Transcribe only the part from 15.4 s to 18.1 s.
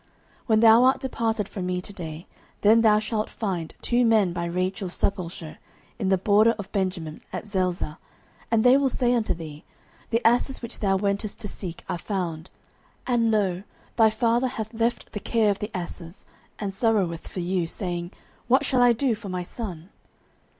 of the asses, and sorroweth for you, saying,